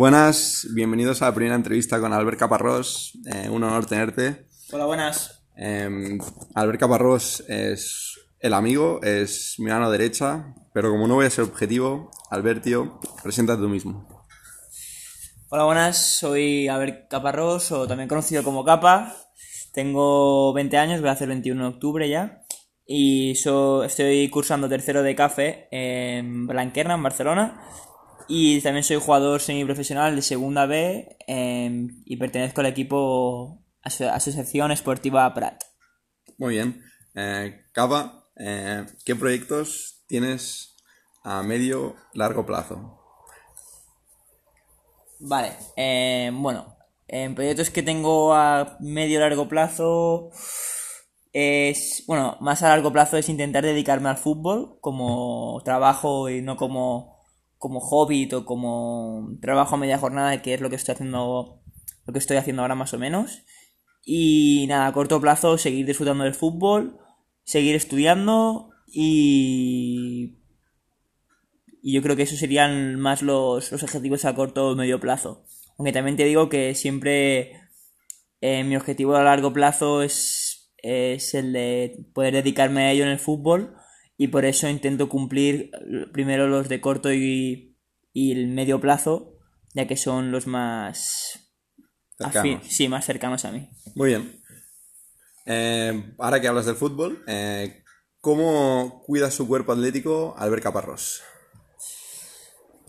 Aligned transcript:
Buenas, 0.00 0.66
bienvenidos 0.72 1.20
a 1.20 1.26
la 1.26 1.34
primera 1.34 1.54
entrevista 1.54 2.00
con 2.00 2.14
Albert 2.14 2.38
Caparrós. 2.38 3.12
Eh, 3.34 3.50
un 3.50 3.62
honor 3.64 3.84
tenerte. 3.84 4.46
Hola, 4.72 4.86
buenas. 4.86 5.42
Eh, 5.58 6.16
Albert 6.54 6.80
Caparrós 6.80 7.44
es 7.48 8.18
el 8.38 8.54
amigo, 8.54 9.02
es 9.02 9.56
mi 9.58 9.66
mano 9.68 9.90
derecha, 9.90 10.54
pero 10.72 10.90
como 10.90 11.06
no 11.06 11.16
voy 11.16 11.26
a 11.26 11.30
ser 11.30 11.44
objetivo, 11.44 12.10
Albert, 12.30 12.64
tío, 12.64 12.98
preséntate 13.22 13.60
tú 13.60 13.68
mismo. 13.68 14.08
Hola, 15.50 15.64
buenas. 15.64 15.98
Soy 15.98 16.66
Albert 16.66 17.10
Caparrós, 17.10 17.70
o 17.70 17.86
también 17.86 18.08
conocido 18.08 18.42
como 18.42 18.64
Capa. 18.64 19.14
Tengo 19.74 20.54
20 20.54 20.78
años, 20.78 21.00
voy 21.02 21.10
a 21.10 21.12
hacer 21.12 21.28
21 21.28 21.62
de 21.62 21.68
octubre 21.74 22.08
ya. 22.08 22.40
Y 22.86 23.34
so- 23.34 23.84
estoy 23.84 24.30
cursando 24.30 24.66
tercero 24.66 25.02
de 25.02 25.14
café 25.14 25.68
en 25.70 26.46
Blanquerna, 26.46 26.94
en 26.94 27.02
Barcelona. 27.02 27.60
Y 28.32 28.60
también 28.60 28.84
soy 28.84 28.96
jugador 28.98 29.40
semiprofesional 29.40 30.14
de 30.14 30.22
segunda 30.22 30.64
B 30.66 31.16
em, 31.26 32.00
y 32.04 32.16
pertenezco 32.16 32.60
al 32.60 32.68
equipo 32.68 33.64
Aso- 33.82 34.08
Asociación 34.08 34.70
Esportiva 34.70 35.34
Prat. 35.34 35.64
Muy 36.38 36.54
bien. 36.54 36.80
Eh, 37.16 37.64
Cava, 37.72 38.28
eh, 38.36 38.86
¿qué 39.04 39.16
proyectos 39.16 40.04
tienes 40.06 40.76
a 41.24 41.42
medio, 41.42 41.96
largo 42.14 42.46
plazo? 42.46 42.98
Vale, 45.18 45.52
eh, 45.76 46.30
bueno, 46.32 46.76
en 47.08 47.34
proyectos 47.34 47.70
que 47.70 47.82
tengo 47.82 48.32
a 48.32 48.76
medio 48.78 49.18
largo 49.18 49.48
plazo 49.48 50.30
es, 51.32 52.04
bueno, 52.06 52.36
más 52.40 52.62
a 52.62 52.68
largo 52.68 52.92
plazo 52.92 53.16
es 53.16 53.28
intentar 53.28 53.64
dedicarme 53.64 54.08
al 54.08 54.16
fútbol 54.18 54.78
como 54.80 55.60
trabajo 55.64 56.30
y 56.30 56.42
no 56.42 56.56
como, 56.56 57.19
como 57.60 57.78
hobby 57.78 58.26
o 58.32 58.46
como 58.46 59.36
trabajo 59.42 59.74
a 59.74 59.78
media 59.78 59.98
jornada, 59.98 60.40
que 60.40 60.54
es 60.54 60.62
lo 60.62 60.70
que 60.70 60.76
estoy 60.76 60.94
haciendo, 60.94 61.60
lo 62.06 62.12
que 62.12 62.18
estoy 62.18 62.38
haciendo 62.38 62.62
ahora 62.62 62.74
más 62.74 62.94
o 62.94 62.98
menos. 62.98 63.42
Y 64.02 64.64
nada, 64.66 64.86
a 64.86 64.92
corto 64.94 65.20
plazo 65.20 65.58
seguir 65.58 65.84
disfrutando 65.84 66.24
del 66.24 66.32
fútbol, 66.32 66.98
seguir 67.44 67.76
estudiando 67.76 68.70
y 68.86 70.38
y 71.82 71.92
yo 71.92 72.02
creo 72.02 72.16
que 72.16 72.22
esos 72.22 72.38
serían 72.38 72.98
más 72.98 73.20
los, 73.20 73.70
los 73.70 73.82
objetivos 73.82 74.24
a 74.24 74.34
corto 74.34 74.68
o 74.68 74.74
medio 74.74 74.98
plazo. 74.98 75.44
Aunque 75.76 75.92
también 75.92 76.16
te 76.16 76.24
digo 76.24 76.48
que 76.48 76.74
siempre 76.74 77.60
eh, 78.40 78.64
mi 78.64 78.76
objetivo 78.76 79.16
a 79.16 79.22
largo 79.22 79.52
plazo 79.52 80.02
es, 80.02 80.72
es 80.78 81.34
el 81.34 81.52
de 81.52 82.06
poder 82.14 82.32
dedicarme 82.32 82.84
a 82.84 82.92
ello 82.92 83.04
en 83.04 83.10
el 83.10 83.18
fútbol 83.18 83.76
y 84.22 84.28
por 84.28 84.44
eso 84.44 84.68
intento 84.68 85.08
cumplir 85.08 85.70
primero 86.12 86.46
los 86.46 86.68
de 86.68 86.78
corto 86.82 87.10
y, 87.10 87.78
y 88.12 88.32
el 88.32 88.48
medio 88.48 88.78
plazo, 88.78 89.38
ya 89.72 89.86
que 89.86 89.96
son 89.96 90.30
los 90.30 90.46
más, 90.46 91.50
Cercanos. 92.18 92.66
sí, 92.68 92.86
más 92.86 93.06
cercanos 93.06 93.46
a 93.46 93.50
mí. 93.50 93.70
Muy 93.94 94.08
bien. 94.10 94.42
Eh, 95.46 96.12
ahora 96.18 96.38
que 96.38 96.48
hablas 96.48 96.66
del 96.66 96.74
fútbol, 96.76 97.24
eh, 97.28 97.82
¿cómo 98.20 99.02
cuida 99.06 99.30
su 99.30 99.48
cuerpo 99.48 99.72
atlético 99.72 100.34
Albert 100.36 100.64
Caparrós? 100.64 101.22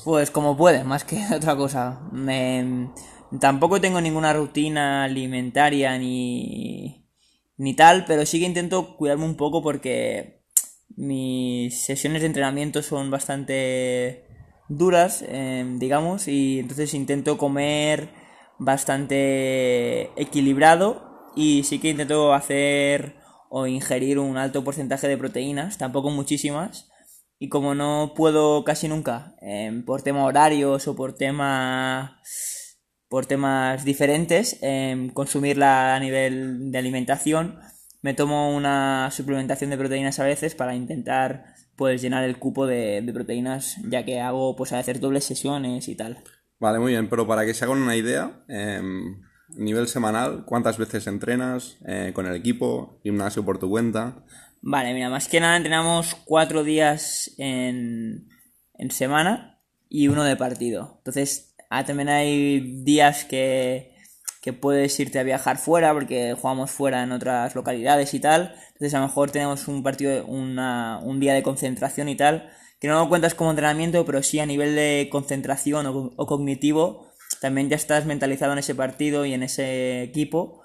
Pues 0.04 0.32
como 0.32 0.58
puede, 0.58 0.84
más 0.84 1.06
que 1.06 1.24
otra 1.34 1.56
cosa. 1.56 2.02
Me- 2.12 2.90
tampoco 3.40 3.80
tengo 3.80 4.02
ninguna 4.02 4.34
rutina 4.34 5.06
alimentaria 5.06 5.98
ni, 5.98 7.08
ni 7.56 7.74
tal, 7.74 8.04
pero 8.04 8.26
sí 8.26 8.38
que 8.42 8.46
intento 8.48 8.98
cuidarme 8.98 9.24
un 9.24 9.38
poco 9.38 9.62
porque 9.64 10.41
mis 10.98 11.84
sesiones 11.84 12.22
de 12.22 12.28
entrenamiento 12.28 12.82
son 12.84 13.12
bastante 13.12 14.26
duras, 14.70 15.24
em, 15.28 15.80
digamos, 15.80 16.28
y 16.28 16.60
entonces 16.60 16.94
intento 16.94 17.38
comer 17.38 18.10
bastante 18.60 20.12
equilibrado 20.22 21.32
y 21.36 21.64
sí 21.64 21.80
que 21.80 21.90
intento 21.90 22.34
hacer 22.34 23.16
o 23.50 23.68
ingerir 23.68 24.20
un 24.20 24.38
alto 24.38 24.64
porcentaje 24.64 25.08
de 25.08 25.18
proteínas, 25.18 25.78
tampoco 25.78 26.10
muchísimas. 26.10 26.90
Y 27.40 27.50
como 27.50 27.76
no 27.76 28.14
puedo 28.16 28.64
casi 28.64 28.88
nunca, 28.88 29.36
em, 29.42 29.84
por 29.84 30.04
tema 30.04 30.26
horarios 30.26 30.88
o 30.88 30.96
por 30.96 31.16
tema 31.16 32.22
por 33.10 33.26
temas 33.26 33.84
diferentes, 33.84 34.58
em, 34.62 35.10
consumirla 35.10 35.96
a 35.96 36.00
nivel 36.00 36.72
de 36.72 36.78
alimentación, 36.78 37.60
me 38.02 38.14
tomo 38.14 38.56
una 38.56 39.10
suplementación 39.12 39.70
de 39.70 39.78
proteínas 39.78 40.20
a 40.20 40.26
veces 40.26 40.56
para 40.56 40.76
intentar 40.76 41.54
pues 41.76 42.02
llenar 42.02 42.24
el 42.24 42.38
cupo 42.38 42.68
de, 42.68 43.02
de 43.02 43.14
proteínas, 43.14 43.78
ya 43.90 44.04
que 44.06 44.20
hago 44.20 44.56
pues 44.56 44.74
a 44.74 44.78
veces 44.78 45.00
dobles 45.00 45.24
sesiones 45.24 45.88
y 45.88 45.96
tal. 45.96 46.24
Vale, 46.60 46.80
muy 46.80 46.92
bien, 46.92 47.10
pero 47.10 47.28
para 47.28 47.46
que 47.46 47.54
se 47.54 47.66
hagan 47.66 47.80
una 47.80 47.96
idea, 47.96 48.44
em, 48.48 49.22
nivel 49.58 49.88
semanal, 49.88 50.46
¿cuántas 50.46 50.78
veces 50.78 51.08
entrenas 51.08 51.78
eh, 51.88 52.12
con 52.14 52.28
el 52.28 52.36
equipo, 52.36 53.00
gimnasio 53.04 53.44
por 53.44 53.58
tu 53.58 53.70
cuenta? 53.70 54.24
Vale, 54.62 54.94
mira, 54.94 55.10
más 55.10 55.28
que 55.28 55.40
nada 55.40 55.58
entrenamos 55.58 56.16
cuatro 56.24 56.64
días 56.64 57.34
en, 57.38 58.28
en 58.76 58.92
semana 58.92 59.60
y 59.90 60.08
uno 60.08 60.24
de 60.24 60.36
partido. 60.36 60.98
Entonces, 61.00 61.56
ah, 61.72 61.84
también 61.84 62.10
hay 62.10 62.84
días 62.84 63.26
que, 63.26 63.91
que 64.42 64.54
puedes 64.54 65.00
irte 65.00 65.20
a 65.20 65.24
viajar 65.24 65.58
fuera 65.58 65.94
porque 65.94 66.34
jugamos 66.34 66.72
fuera 66.72 67.04
en 67.04 67.12
otras 67.12 67.54
localidades 67.56 68.14
y 68.14 68.20
tal. 68.20 68.56
Entonces, 68.74 68.94
a 68.96 69.00
lo 69.00 69.08
mejor 69.08 69.32
tenemos 69.32 69.68
un 69.68 69.84
partido, 69.84 70.26
una, 70.26 71.00
un 71.04 71.20
día 71.20 71.34
de 71.34 71.44
concentración 71.44 72.10
y 72.10 72.16
tal, 72.16 72.52
que 72.80 72.88
no 72.88 73.00
lo 73.00 73.08
cuentas 73.08 73.36
como 73.36 73.52
entrenamiento, 73.52 74.04
pero 74.06 74.24
sí 74.24 74.40
a 74.40 74.46
nivel 74.48 74.76
de 74.76 75.08
concentración 75.12 75.86
o, 75.86 76.26
cognitivo, 76.26 77.12
también 77.40 77.70
ya 77.70 77.76
estás 77.76 78.06
mentalizado 78.06 78.54
en 78.54 78.60
ese 78.60 78.74
partido 78.74 79.26
y 79.26 79.34
en 79.34 79.44
ese 79.44 80.02
equipo 80.02 80.62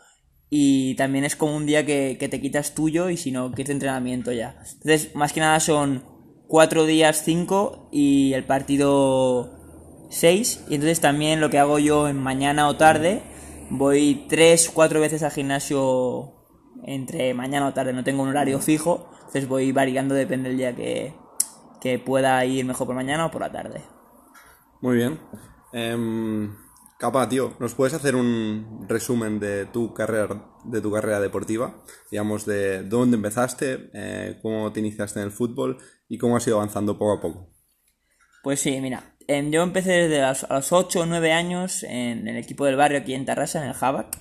y 0.48 0.94
también 0.94 1.24
es 1.24 1.36
como 1.36 1.54
un 1.54 1.66
día 1.66 1.84
que, 1.84 2.16
te 2.16 2.40
quitas 2.40 2.74
tuyo 2.74 3.10
y 3.10 3.16
si 3.16 3.32
no, 3.32 3.52
que 3.52 3.62
entrenamiento 3.62 4.32
ya. 4.32 4.56
Entonces, 4.72 5.14
más 5.14 5.32
que 5.32 5.40
nada 5.40 5.60
son 5.60 6.04
cuatro 6.48 6.86
días, 6.86 7.22
cinco 7.24 7.88
y 7.92 8.32
el 8.32 8.44
partido 8.44 10.08
seis. 10.08 10.64
Y 10.68 10.76
entonces 10.76 11.00
también 11.00 11.40
lo 11.40 11.50
que 11.50 11.58
hago 11.58 11.78
yo 11.78 12.08
en 12.08 12.16
mañana 12.16 12.68
o 12.68 12.76
tarde, 12.76 13.22
voy 13.70 14.26
tres, 14.28 14.70
cuatro 14.72 15.00
veces 15.00 15.22
al 15.22 15.30
gimnasio 15.30 16.32
entre 16.84 17.34
mañana 17.34 17.68
o 17.68 17.74
tarde, 17.74 17.92
no 17.92 18.04
tengo 18.04 18.22
un 18.22 18.28
horario 18.28 18.60
fijo. 18.60 19.10
Entonces 19.18 19.48
voy 19.48 19.72
variando, 19.72 20.14
depende 20.14 20.48
del 20.48 20.58
día 20.58 20.74
que, 20.74 21.14
que 21.80 21.98
pueda 21.98 22.44
ir 22.44 22.64
mejor 22.64 22.86
por 22.86 22.96
mañana 22.96 23.26
o 23.26 23.30
por 23.30 23.40
la 23.40 23.52
tarde. 23.52 23.82
Muy 24.80 24.96
bien. 24.96 25.18
Em, 25.72 26.54
Capa, 26.98 27.28
tío, 27.28 27.54
¿nos 27.58 27.74
puedes 27.74 27.92
hacer 27.92 28.16
un 28.16 28.86
resumen 28.88 29.38
de 29.38 29.66
tu 29.66 29.92
carrera, 29.92 30.46
de 30.64 30.80
tu 30.80 30.90
carrera 30.90 31.20
deportiva? 31.20 31.82
Digamos, 32.10 32.46
de 32.46 32.84
dónde 32.84 33.16
empezaste, 33.16 33.90
eh, 33.92 34.38
cómo 34.40 34.72
te 34.72 34.80
iniciaste 34.80 35.20
en 35.20 35.26
el 35.26 35.32
fútbol 35.32 35.76
y 36.08 36.16
cómo 36.16 36.36
has 36.36 36.46
ido 36.46 36.56
avanzando 36.56 36.96
poco 36.96 37.12
a 37.12 37.20
poco. 37.20 37.50
Pues 38.42 38.60
sí, 38.60 38.80
mira, 38.80 39.15
yo 39.28 39.62
empecé 39.62 39.92
desde 39.92 40.22
los, 40.22 40.44
a 40.44 40.54
los 40.54 40.72
8 40.72 41.00
o 41.00 41.06
9 41.06 41.32
años 41.32 41.82
en 41.82 42.28
el 42.28 42.36
equipo 42.36 42.64
del 42.64 42.76
barrio 42.76 42.98
aquí 42.98 43.14
en 43.14 43.24
Tarrasa, 43.24 43.62
en 43.62 43.68
el 43.68 43.74
Javac. 43.74 44.18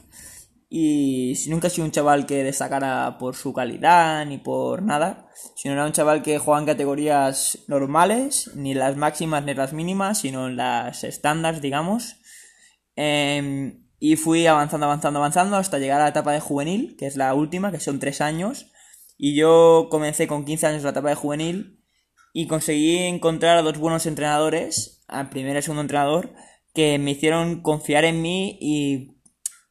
Y 0.70 1.34
nunca 1.48 1.68
he 1.68 1.70
sido 1.70 1.86
un 1.86 1.92
chaval 1.92 2.26
que 2.26 2.44
destacara 2.44 3.18
por 3.18 3.36
su 3.36 3.54
calidad 3.54 4.26
ni 4.26 4.40
por 4.40 4.82
nada, 4.82 5.30
sino 5.56 5.74
era 5.74 5.86
un 5.86 5.92
chaval 5.92 6.24
que 6.24 6.40
jugaba 6.40 6.60
en 6.60 6.66
categorías 6.66 7.60
normales, 7.68 8.52
ni 8.56 8.74
las 8.74 8.98
máximas 8.98 9.44
ni 9.46 9.54
las 9.54 9.74
mínimas, 9.74 10.20
sino 10.20 10.48
en 10.48 10.58
las 10.58 11.04
estándares, 11.04 11.62
digamos. 11.62 12.18
Em, 12.96 13.86
y 14.00 14.16
fui 14.16 14.48
avanzando, 14.48 14.88
avanzando, 14.88 15.20
avanzando 15.20 15.58
hasta 15.58 15.80
llegar 15.80 16.02
a 16.02 16.06
la 16.06 16.10
etapa 16.10 16.34
de 16.34 16.40
juvenil, 16.40 16.96
que 16.98 17.06
es 17.06 17.16
la 17.16 17.34
última, 17.34 17.72
que 17.72 17.80
son 17.80 18.00
3 18.00 18.22
años. 18.22 18.72
Y 19.18 19.36
yo 19.36 19.88
comencé 19.90 20.28
con 20.28 20.46
15 20.46 20.68
años 20.68 20.84
la 20.84 20.90
etapa 20.90 21.10
de 21.10 21.16
juvenil 21.16 21.84
y 22.34 22.48
conseguí 22.48 22.98
encontrar 22.98 23.58
a 23.58 23.62
dos 23.62 23.78
buenos 23.78 24.06
entrenadores, 24.06 24.95
al 25.08 25.30
primer 25.30 25.58
y 25.58 25.62
segundo 25.62 25.82
entrenador, 25.82 26.34
que 26.74 27.00
me 27.00 27.12
hicieron 27.12 27.62
confiar 27.62 28.06
en 28.06 28.22
mí 28.22 28.58
y, 28.60 29.18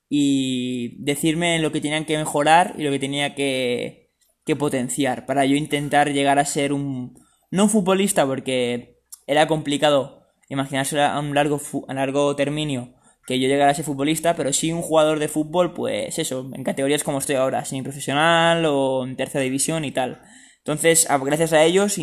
y 0.08 0.96
decirme 1.02 1.58
lo 1.58 1.72
que 1.72 1.80
tenían 1.80 2.04
que 2.04 2.16
mejorar 2.16 2.74
y 2.78 2.82
lo 2.82 2.90
que 2.90 2.98
tenía 2.98 3.34
que, 3.34 4.10
que 4.44 4.56
potenciar 4.56 5.26
para 5.26 5.44
yo 5.44 5.56
intentar 5.56 6.12
llegar 6.12 6.38
a 6.38 6.44
ser 6.44 6.72
un, 6.72 7.14
no 7.50 7.64
un 7.64 7.70
futbolista 7.70 8.26
porque 8.26 9.00
era 9.26 9.46
complicado 9.46 10.22
imaginarse 10.48 11.00
a 11.00 11.18
un 11.18 11.34
largo, 11.34 11.60
a 11.88 11.94
largo 11.94 12.36
término 12.36 12.94
que 13.26 13.40
yo 13.40 13.48
llegara 13.48 13.70
a 13.70 13.74
ser 13.74 13.84
futbolista, 13.84 14.36
pero 14.36 14.52
sí 14.52 14.70
un 14.70 14.82
jugador 14.82 15.18
de 15.18 15.28
fútbol, 15.28 15.72
pues 15.72 16.18
eso, 16.18 16.50
en 16.52 16.62
categorías 16.62 17.02
como 17.02 17.18
estoy 17.18 17.36
ahora, 17.36 17.64
semiprofesional 17.64 18.64
o 18.66 19.04
en 19.06 19.16
tercera 19.16 19.42
división 19.42 19.84
y 19.84 19.92
tal. 19.92 20.20
Entonces, 20.64 21.06
gracias 21.22 21.52
a 21.52 21.62
ellos, 21.62 21.98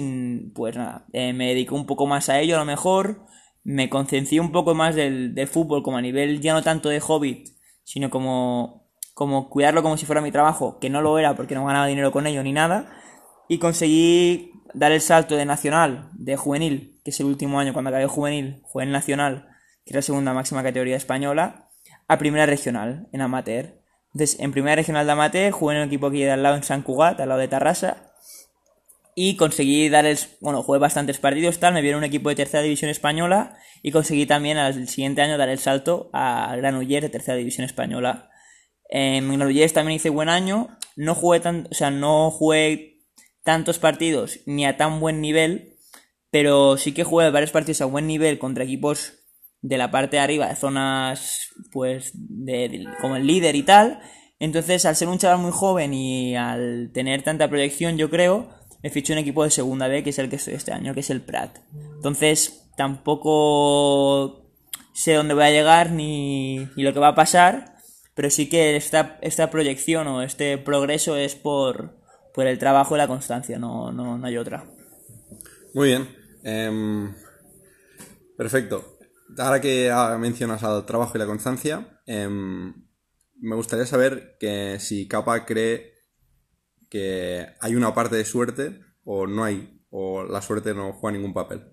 pues 0.53 0.75
nada, 0.75 1.07
eh, 1.13 1.33
me 1.33 1.47
dedico 1.47 1.73
un 1.75 1.87
poco 1.87 2.05
más 2.05 2.29
a 2.29 2.39
ello 2.39 2.57
a 2.57 2.59
lo 2.59 2.65
mejor, 2.65 3.25
me 3.63 3.89
conciencié 3.89 4.39
un 4.39 4.51
poco 4.51 4.75
más 4.75 4.93
del, 4.93 5.33
del 5.33 5.47
fútbol 5.47 5.81
como 5.81 5.97
a 5.97 6.01
nivel 6.01 6.41
ya 6.41 6.53
no 6.53 6.61
tanto 6.61 6.89
de 6.89 6.99
hobby, 6.99 7.43
sino 7.83 8.11
como, 8.11 8.87
como 9.15 9.49
cuidarlo 9.49 9.81
como 9.81 9.97
si 9.97 10.05
fuera 10.05 10.21
mi 10.21 10.31
trabajo, 10.31 10.77
que 10.77 10.91
no 10.91 11.01
lo 11.01 11.17
era 11.17 11.35
porque 11.35 11.55
no 11.55 11.65
ganaba 11.65 11.87
dinero 11.87 12.11
con 12.11 12.27
ello 12.27 12.43
ni 12.43 12.53
nada, 12.53 12.85
y 13.49 13.57
conseguí 13.57 14.51
dar 14.75 14.91
el 14.91 15.01
salto 15.01 15.35
de 15.35 15.45
nacional, 15.45 16.11
de 16.13 16.37
juvenil, 16.37 17.01
que 17.03 17.09
es 17.09 17.19
el 17.19 17.25
último 17.25 17.59
año 17.59 17.73
cuando 17.73 17.89
acabé 17.89 18.05
juvenil, 18.05 18.61
juvenil 18.61 18.93
nacional, 18.93 19.47
que 19.85 19.85
que 19.85 19.89
es 19.93 19.95
la 19.95 20.01
segunda 20.03 20.35
máxima 20.35 20.61
categoría 20.61 20.97
española, 20.97 21.71
a 22.07 22.19
primera 22.19 22.45
regional, 22.45 23.07
en 23.11 23.21
amateur. 23.21 23.81
Entonces, 24.13 24.39
en 24.39 24.51
primera 24.51 24.75
regional 24.75 25.07
de 25.07 25.11
amateur 25.13 25.51
jugué 25.51 25.77
en 25.77 25.81
un 25.81 25.87
equipo 25.87 26.07
aquí 26.07 26.21
de 26.21 26.29
al 26.29 26.43
lado 26.43 26.57
en 26.57 26.63
San 26.63 26.83
Cugat, 26.83 27.19
al 27.19 27.29
lado 27.29 27.41
de 27.41 27.47
Tarrasa, 27.47 28.10
y 29.15 29.35
conseguí 29.35 29.89
dar 29.89 30.05
el... 30.05 30.17
Bueno, 30.39 30.63
jugué 30.63 30.79
bastantes 30.79 31.17
partidos, 31.17 31.59
tal, 31.59 31.73
me 31.73 31.81
vieron 31.81 31.99
un 31.99 32.05
equipo 32.05 32.29
de 32.29 32.35
tercera 32.35 32.63
división 32.63 32.89
española 32.89 33.57
y 33.83 33.91
conseguí 33.91 34.25
también 34.25 34.57
al 34.57 34.87
siguiente 34.87 35.21
año 35.21 35.37
dar 35.37 35.49
el 35.49 35.59
salto 35.59 36.09
a 36.13 36.55
Granollers 36.55 37.03
de 37.03 37.09
tercera 37.09 37.37
división 37.37 37.65
española. 37.65 38.29
En 38.89 39.27
Granollers 39.27 39.73
también 39.73 39.95
hice 39.95 40.09
buen 40.09 40.29
año, 40.29 40.77
no 40.95 41.15
jugué 41.15 41.39
tan, 41.39 41.67
o 41.71 41.73
sea, 41.73 41.91
no 41.91 42.31
jugué 42.31 43.01
tantos 43.43 43.79
partidos 43.79 44.39
ni 44.45 44.65
a 44.65 44.77
tan 44.77 44.99
buen 44.99 45.21
nivel, 45.21 45.75
pero 46.29 46.77
sí 46.77 46.93
que 46.93 47.03
jugué 47.03 47.29
varios 47.29 47.51
partidos 47.51 47.81
a 47.81 47.85
buen 47.85 48.07
nivel 48.07 48.39
contra 48.39 48.63
equipos 48.63 49.13
de 49.61 49.77
la 49.77 49.91
parte 49.91 50.17
de 50.17 50.23
arriba, 50.23 50.47
de 50.47 50.55
zonas 50.55 51.49
pues 51.71 52.11
de, 52.13 52.85
como 53.01 53.15
el 53.15 53.27
líder 53.27 53.55
y 53.55 53.63
tal. 53.63 53.99
Entonces, 54.39 54.85
al 54.85 54.95
ser 54.95 55.07
un 55.07 55.19
chaval 55.19 55.37
muy 55.37 55.51
joven 55.51 55.93
y 55.93 56.35
al 56.35 56.91
tener 56.93 57.21
tanta 57.21 57.47
proyección, 57.47 57.97
yo 57.97 58.09
creo, 58.09 58.49
me 58.83 58.89
fiché 58.89 59.13
un 59.13 59.19
equipo 59.19 59.43
de 59.43 59.51
segunda 59.51 59.87
B, 59.87 60.03
que 60.03 60.09
es 60.11 60.19
el 60.19 60.29
que 60.29 60.37
estoy 60.37 60.55
este 60.55 60.71
año, 60.71 60.93
que 60.93 61.01
es 61.01 61.09
el 61.09 61.21
Prat. 61.21 61.59
Entonces, 61.95 62.69
tampoco 62.75 64.49
sé 64.93 65.13
dónde 65.13 65.33
voy 65.33 65.43
a 65.43 65.51
llegar 65.51 65.91
ni, 65.91 66.67
ni 66.75 66.83
lo 66.83 66.93
que 66.93 66.99
va 66.99 67.09
a 67.09 67.15
pasar, 67.15 67.75
pero 68.15 68.29
sí 68.29 68.49
que 68.49 68.75
esta, 68.75 69.19
esta 69.21 69.49
proyección 69.49 70.07
o 70.07 70.21
este 70.21 70.57
progreso 70.57 71.15
es 71.15 71.35
por, 71.35 71.97
por 72.33 72.47
el 72.47 72.59
trabajo 72.59 72.95
y 72.95 72.97
la 72.97 73.07
constancia, 73.07 73.57
no, 73.59 73.91
no, 73.91 74.17
no 74.17 74.27
hay 74.27 74.37
otra. 74.37 74.65
Muy 75.73 75.89
bien. 75.89 76.09
Em, 76.43 77.13
perfecto. 78.37 78.97
Ahora 79.37 79.61
que 79.61 79.91
mencionas 80.19 80.63
al 80.63 80.85
trabajo 80.85 81.13
y 81.15 81.19
la 81.19 81.25
constancia, 81.25 82.01
em, 82.05 82.73
me 83.39 83.55
gustaría 83.55 83.85
saber 83.85 84.35
que 84.39 84.77
si 84.79 85.07
Capa 85.07 85.45
cree 85.45 85.93
que 86.91 87.47
hay 87.61 87.75
una 87.75 87.95
parte 87.95 88.17
de 88.17 88.25
suerte 88.25 88.81
o 89.05 89.25
no 89.25 89.45
hay, 89.45 89.81
o 89.89 90.23
la 90.23 90.41
suerte 90.41 90.75
no 90.75 90.91
juega 90.93 91.17
ningún 91.17 91.33
papel 91.33 91.63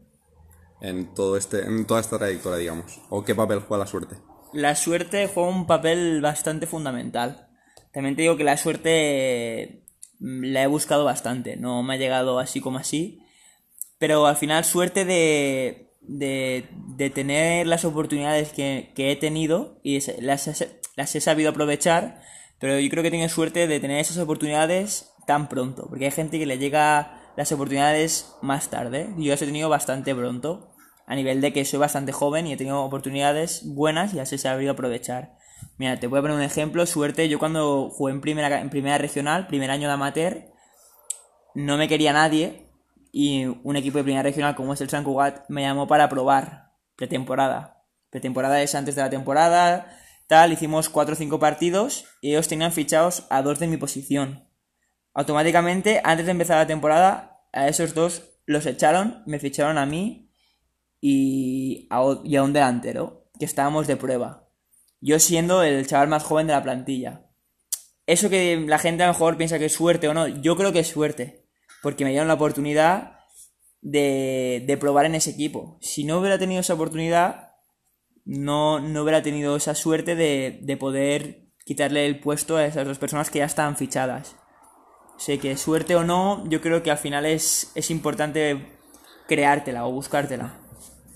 en 0.81 1.13
todo 1.13 1.37
este, 1.37 1.63
en 1.63 1.87
toda 1.87 2.01
esta 2.01 2.19
trayectoria, 2.19 2.59
digamos, 2.59 3.01
o 3.11 3.25
qué 3.25 3.35
papel 3.35 3.59
juega 3.59 3.85
la 3.85 3.91
suerte. 3.91 4.17
La 4.53 4.77
suerte 4.77 5.27
juega 5.27 5.51
un 5.51 5.67
papel 5.67 6.21
bastante 6.23 6.69
fundamental. 6.69 7.49
También 7.93 8.15
te 8.15 8.23
digo 8.23 8.37
que 8.37 8.45
la 8.45 8.57
suerte 8.57 9.85
mm, 10.21 10.45
la 10.45 10.63
he 10.63 10.67
buscado 10.69 11.05
bastante, 11.05 11.57
no 11.57 11.83
me 11.83 11.95
ha 11.95 11.99
llegado 11.99 12.39
así 12.39 12.61
como 12.61 12.79
así, 12.79 13.21
pero 13.99 14.25
al 14.25 14.37
final 14.37 14.65
suerte 14.65 15.05
de, 15.05 15.91
de, 16.01 16.69
de 16.95 17.11
tener 17.11 17.67
las 17.67 17.85
oportunidades 17.85 18.53
que, 18.53 18.93
que 18.95 19.11
he 19.11 19.17
tenido 19.17 19.81
y 19.83 19.99
las, 20.23 20.65
las 20.95 21.17
he 21.17 21.21
sabido 21.21 21.51
aprovechar 21.51 22.23
pero 22.59 22.79
yo 22.79 22.91
creo 22.91 23.03
que 23.03 23.11
tiene 23.11 23.29
suerte 23.29 23.67
de 23.67 23.81
tener 23.81 24.01
esas 24.01 24.19
oportunidades 24.19 25.13
tan 25.27 25.49
pronto, 25.49 25.87
porque 25.89 26.07
hay 26.07 26.11
gente 26.11 26.39
que 26.39 26.47
le 26.47 26.59
llega 26.59 27.33
las 27.37 27.53
oportunidades 27.53 28.35
más 28.43 28.69
tarde. 28.69 29.11
Yo 29.17 29.31
las 29.31 29.43
he 29.43 29.47
tenido 29.47 29.69
bastante 29.69 30.15
pronto, 30.15 30.73
a 31.07 31.15
nivel 31.15 31.41
de 31.41 31.53
que 31.53 31.65
soy 31.65 31.79
bastante 31.79 32.13
joven 32.13 32.47
y 32.47 32.53
he 32.53 32.57
tenido 32.57 32.83
oportunidades 32.83 33.63
buenas 33.65 34.13
y 34.13 34.17
las 34.17 34.33
he 34.33 34.39
sabido 34.39 34.73
aprovechar. 34.73 35.39
Mira, 35.77 35.99
te 35.99 36.07
voy 36.07 36.19
a 36.19 36.23
poner 36.23 36.37
un 36.37 36.43
ejemplo, 36.43 36.85
suerte, 36.87 37.29
yo 37.29 37.39
cuando 37.39 37.91
jugué 37.91 38.13
en 38.13 38.21
primera, 38.21 38.61
en 38.61 38.71
primera 38.71 38.99
regional, 38.99 39.47
primer 39.47 39.71
año 39.71 39.89
de 39.89 39.95
amateur, 39.95 40.47
no 41.55 41.77
me 41.77 41.89
quería 41.89 42.13
nadie 42.13 42.69
y 43.13 43.47
un 43.47 43.77
equipo 43.77 43.99
de 43.99 44.05
primera 44.05 44.23
regional 44.23 44.55
como 44.55 44.75
es 44.75 44.81
el 44.81 44.91
San 44.91 45.05
Cugat 45.05 45.49
me 45.49 45.63
llamó 45.63 45.87
para 45.87 46.09
probar 46.09 46.73
pretemporada. 46.97 47.83
Pretemporada 48.11 48.63
es 48.63 48.75
antes 48.75 48.95
de 48.97 49.03
la 49.03 49.11
temporada, 49.11 49.99
tal, 50.29 50.53
hicimos 50.53 50.89
4 50.89 51.15
o 51.15 51.17
5 51.17 51.39
partidos 51.41 52.05
y 52.21 52.31
ellos 52.31 52.47
tenían 52.47 52.71
fichados 52.71 53.25
a 53.31 53.43
dos 53.43 53.59
de 53.59 53.67
mi 53.67 53.77
posición. 53.77 54.47
Automáticamente, 55.15 56.01
antes 56.05 56.27
de 56.27 56.33
empezar 56.33 56.59
la 56.59 56.67
temporada, 56.67 57.41
a 57.53 57.67
esos 57.67 57.95
dos 57.95 58.23
los 58.47 58.67
echaron, 58.67 59.23
me 59.27 59.41
ficharon 59.41 59.79
a 59.79 59.87
mí 59.87 60.31
y 61.01 61.89
a, 61.91 62.03
y 62.23 62.37
a 62.37 62.43
un 62.43 62.53
delantero, 62.53 63.31
que 63.39 63.47
estábamos 63.47 63.87
de 63.87 63.97
prueba. 63.97 64.49
Yo 65.01 65.19
siendo 65.19 65.63
el 65.63 65.87
chaval 65.87 66.09
más 66.09 66.25
joven 66.25 66.47
de 66.47 66.53
la 66.53 66.63
plantilla. 66.63 67.27
Eso 68.07 68.31
que 68.31 68.65
la 68.67 68.79
gente 68.79 69.03
a 69.03 69.07
lo 69.07 69.13
mejor 69.13 69.37
piensa 69.37 69.59
que 69.59 69.67
es 69.67 69.73
suerte 69.73 70.09
o 70.09 70.15
no, 70.15 70.29
yo 70.29 70.57
creo 70.57 70.73
que 70.73 70.81
es 70.81 70.89
suerte, 70.89 71.47
porque 71.83 72.05
me 72.05 72.11
dieron 72.11 72.29
la 72.29 72.35
oportunidad 72.35 73.21
de, 73.81 74.65
de 74.67 74.77
probar 74.77 75.07
en 75.07 75.15
ese 75.15 75.31
equipo. 75.31 75.79
Si 75.81 76.05
no 76.05 76.19
hubiera 76.19 76.39
tenido 76.39 76.61
esa 76.61 76.75
oportunidad, 76.75 77.48
no, 78.29 78.79
no 78.79 79.03
hubiera 79.03 79.23
tenido 79.23 79.57
esa 79.57 79.75
suerte 79.75 80.15
de, 80.15 80.61
de 80.63 80.77
poder 80.77 81.49
quitarle 81.65 82.07
el 82.07 82.21
puesto 82.21 82.59
a 82.59 82.67
esas 82.67 82.87
dos 82.87 82.99
personas 82.99 83.31
que 83.31 83.39
ya 83.39 83.47
están 83.47 83.77
fichadas. 83.77 84.37
Sé 85.17 85.39
que 85.39 85.57
suerte 85.57 85.97
o 85.97 86.05
no, 86.05 86.47
yo 86.49 86.61
creo 86.61 86.83
que 86.83 86.91
al 86.91 86.99
final 86.99 87.25
es, 87.25 87.73
es 87.75 87.91
importante 87.91 88.69
creártela 89.27 89.87
o 89.87 89.93
buscártela. 89.93 90.61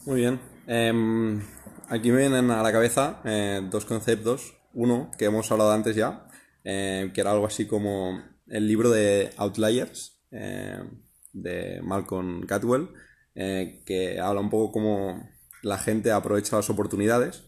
Muy 0.07 0.21
bien. 0.21 0.41
Em, 0.67 1.43
aquí 1.89 2.11
me 2.11 2.19
vienen 2.19 2.51
a 2.51 2.63
la 2.63 2.73
cabeza 2.73 3.21
eh, 3.25 3.61
dos 3.71 3.85
conceptos. 3.85 4.55
Uno, 4.73 5.11
que 5.19 5.27
hemos 5.27 5.53
hablado 5.53 5.73
antes 5.73 5.95
ya, 5.95 6.27
eh, 6.65 7.11
que 7.13 7.21
era 7.21 7.33
algo 7.33 7.45
así 7.45 7.67
como 7.67 8.23
el 8.47 8.67
libro 8.67 8.89
de 8.89 9.31
Outliers, 9.37 10.19
eh, 10.31 10.79
de 11.35 11.81
Malcolm 11.83 12.47
Catwell, 12.47 12.89
que 13.35 14.19
habla 14.19 14.41
un 14.41 14.49
poco 14.49 14.73
como 14.73 15.29
la 15.63 15.79
gente 15.79 16.11
aprovecha 16.11 16.57
las 16.57 16.71
oportunidades 16.71 17.45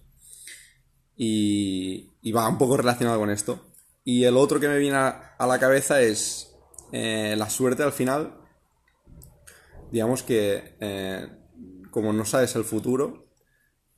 y, 1.16 2.10
va 2.32 2.48
un 2.48 2.58
poco 2.58 2.76
relacionado 2.76 3.18
con 3.18 3.30
esto. 3.30 3.72
Y 4.04 4.24
el 4.24 4.36
otro 4.36 4.60
que 4.60 4.68
me 4.68 4.78
viene 4.78 4.96
a, 4.96 5.36
la 5.38 5.58
cabeza 5.58 6.00
es 6.00 6.56
eh, 6.92 7.34
la 7.36 7.50
suerte 7.50 7.82
al 7.82 7.92
final. 7.92 8.40
Digamos 9.90 10.22
que 10.22 10.76
eh, 10.80 11.28
como 11.90 12.12
no 12.12 12.24
sabes 12.24 12.56
el 12.56 12.64
futuro, 12.64 13.28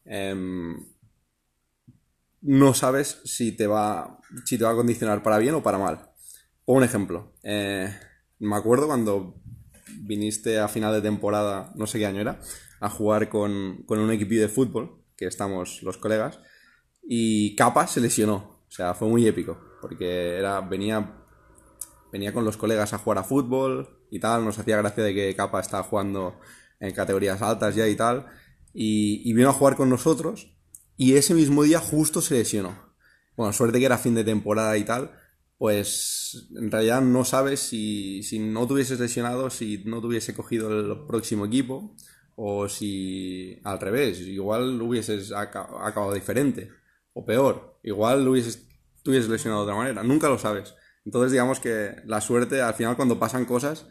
em, 0.04 0.76
no 2.42 2.74
sabes 2.74 3.20
si 3.24 3.52
te, 3.52 3.66
va, 3.66 4.20
si 4.44 4.58
te 4.58 4.64
va 4.64 4.72
a 4.72 4.76
condicionar 4.76 5.22
para 5.22 5.38
bien 5.38 5.54
o 5.54 5.62
para 5.62 5.78
mal. 5.78 6.10
un 6.66 6.84
ejemplo. 6.84 7.32
Eh, 7.42 7.88
me 8.38 8.56
acuerdo 8.56 8.86
cuando 8.86 9.40
viniste 10.00 10.58
a 10.58 10.68
final 10.68 10.92
de 10.92 11.00
temporada, 11.00 11.72
no 11.74 11.86
sé 11.86 11.98
qué 11.98 12.06
año 12.06 12.20
era, 12.20 12.38
a 12.80 12.90
jugar 12.90 13.28
con, 13.28 13.84
un 13.86 14.10
equipo 14.10 14.34
de 14.34 14.48
fútbol, 14.48 15.02
que 15.16 15.26
estamos 15.26 15.82
los 15.82 15.96
colegas, 15.96 16.38
y 17.02 17.54
Capa 17.56 17.86
se 17.86 18.00
lesionó. 18.00 18.64
O 18.68 18.70
sea, 18.70 18.94
fue 18.94 19.08
muy 19.08 19.26
épico, 19.26 19.58
porque 19.80 20.36
era, 20.36 20.60
venía, 20.60 21.24
venía 22.12 22.32
con 22.32 22.44
los 22.44 22.56
colegas 22.56 22.92
a 22.92 22.98
jugar 22.98 23.18
a 23.18 23.24
fútbol 23.24 24.06
y 24.10 24.20
tal, 24.20 24.44
nos 24.44 24.58
hacía 24.58 24.76
gracia 24.76 25.04
de 25.04 25.14
que 25.14 25.34
Capa 25.34 25.60
estaba 25.60 25.82
jugando 25.82 26.38
en 26.80 26.92
categorías 26.92 27.40
altas 27.42 27.74
ya 27.74 27.88
y 27.88 27.96
tal, 27.96 28.26
y, 28.74 29.32
vino 29.32 29.48
a 29.48 29.54
jugar 29.54 29.76
con 29.76 29.88
nosotros, 29.88 30.54
y 30.96 31.14
ese 31.14 31.34
mismo 31.34 31.62
día 31.62 31.78
justo 31.78 32.20
se 32.20 32.34
lesionó. 32.34 32.94
Bueno, 33.36 33.52
suerte 33.52 33.78
que 33.78 33.86
era 33.86 33.98
fin 33.98 34.14
de 34.14 34.24
temporada 34.24 34.76
y 34.76 34.84
tal, 34.84 35.12
pues 35.58 36.48
en 36.54 36.70
realidad 36.70 37.00
no 37.00 37.24
sabes 37.24 37.60
si, 37.60 38.22
si 38.22 38.38
no 38.38 38.66
tuvieses 38.66 39.00
lesionado, 39.00 39.48
si 39.48 39.82
no 39.86 40.02
tuviese 40.02 40.34
cogido 40.34 40.68
el 40.78 41.06
próximo 41.06 41.46
equipo, 41.46 41.94
o 42.36 42.68
si 42.68 43.58
al 43.64 43.80
revés, 43.80 44.20
igual 44.20 44.80
hubieses 44.80 45.32
acabado 45.32 46.12
diferente 46.12 46.70
o 47.14 47.24
peor, 47.24 47.78
igual 47.82 48.28
hubieses, 48.28 48.68
te 49.02 49.10
hubieses 49.10 49.30
lesionado 49.30 49.64
de 49.64 49.72
otra 49.72 49.78
manera, 49.82 50.02
nunca 50.02 50.28
lo 50.28 50.38
sabes. 50.38 50.74
Entonces 51.04 51.32
digamos 51.32 51.60
que 51.60 51.96
la 52.04 52.20
suerte, 52.20 52.60
al 52.60 52.74
final 52.74 52.96
cuando 52.96 53.18
pasan 53.18 53.46
cosas, 53.46 53.86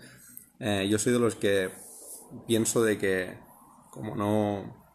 eh, 0.59 0.87
yo 0.89 0.99
soy 0.99 1.13
de 1.13 1.19
los 1.19 1.35
que 1.35 1.71
pienso 2.47 2.83
de 2.83 2.97
que 2.97 3.37
como 3.91 4.15
no 4.15 4.85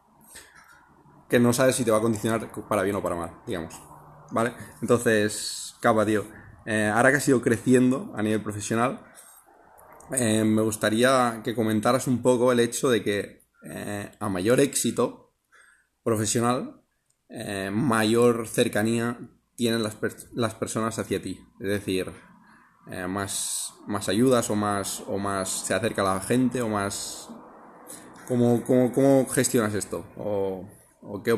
que 1.28 1.38
no 1.38 1.52
sabes 1.52 1.76
si 1.76 1.84
te 1.84 1.90
va 1.90 1.98
a 1.98 2.02
condicionar 2.02 2.50
para 2.68 2.82
bien 2.82 2.96
o 2.96 3.02
para 3.02 3.14
mal, 3.14 3.30
digamos. 3.46 3.80
¿Vale? 4.32 4.52
Entonces, 4.82 5.76
capa, 5.80 6.04
tío. 6.04 6.24
Eh, 6.66 6.90
ahora 6.92 7.10
que 7.10 7.18
has 7.18 7.28
ido 7.28 7.40
creciendo 7.40 8.12
a 8.16 8.22
nivel 8.22 8.42
profesional, 8.42 9.00
eh, 10.12 10.42
me 10.44 10.60
gustaría 10.62 11.40
que 11.44 11.54
comentaras 11.54 12.08
un 12.08 12.20
poco 12.20 12.50
el 12.50 12.58
hecho 12.58 12.90
de 12.90 13.02
que 13.02 13.39
eh, 13.62 14.10
a 14.18 14.28
mayor 14.28 14.60
éxito 14.60 15.34
profesional, 16.02 16.82
eh, 17.28 17.70
mayor 17.72 18.48
cercanía 18.48 19.18
tienen 19.54 19.82
las, 19.82 19.98
las, 20.32 20.54
personas 20.54 20.98
hacia 20.98 21.20
ti. 21.20 21.38
Es 21.60 21.68
decir, 21.68 22.10
eh, 22.90 23.06
más, 23.06 23.74
más 23.86 24.08
ayudas 24.08 24.48
o 24.50 24.56
más, 24.56 25.02
o 25.06 25.18
más 25.18 25.48
se 25.66 25.74
acerca 25.74 26.02
la 26.02 26.20
gente 26.20 26.62
o 26.62 26.68
más... 26.68 27.28
¿Cómo, 28.26 28.62
cómo, 28.64 29.26
gestionas 29.26 29.74
esto? 29.74 30.06
¿O, 30.16 30.64
o 31.02 31.22
qué, 31.22 31.36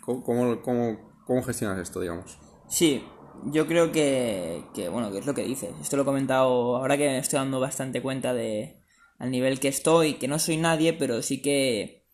cómo, 0.00 0.62
cómo, 0.62 1.42
gestionas 1.42 1.80
esto, 1.80 2.00
digamos? 2.00 2.38
Sí, 2.68 3.04
yo 3.46 3.66
creo 3.66 3.90
que, 3.90 4.64
que, 4.72 4.88
bueno, 4.88 5.10
que 5.10 5.18
es 5.18 5.26
lo 5.26 5.34
que 5.34 5.42
dices. 5.42 5.74
Esto 5.80 5.96
lo 5.96 6.02
he 6.02 6.06
comentado 6.06 6.76
ahora 6.76 6.96
que 6.96 7.08
me 7.08 7.18
estoy 7.18 7.40
dando 7.40 7.58
bastante 7.58 8.00
cuenta 8.00 8.32
de, 8.34 8.80
al 9.18 9.30
nivel 9.30 9.60
que 9.60 9.68
estoy, 9.68 10.14
que 10.14 10.28
no 10.28 10.38
soy 10.38 10.56
nadie, 10.56 10.92
pero 10.92 11.22
sí 11.22 11.40
que 11.40 12.06